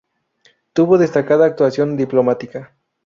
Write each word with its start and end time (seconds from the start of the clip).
Tuvo 0.73 0.97
destacada 0.97 1.45
actuación 1.45 1.95
diplomática. 1.95 2.75